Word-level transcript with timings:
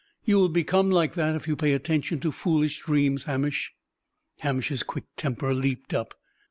You 0.25 0.37
will 0.37 0.49
become 0.49 0.89
like 0.89 1.13
that 1.13 1.35
if 1.35 1.47
you 1.47 1.55
pay 1.55 1.73
attention 1.73 2.19
to 2.21 2.31
foolish 2.31 2.79
dreams, 2.81 3.25
Hamish." 3.25 3.75
Hamish's 4.39 4.81
quick 4.81 5.05
temper 5.15 5.53
leaped 5.53 5.93
up. 5.93 6.15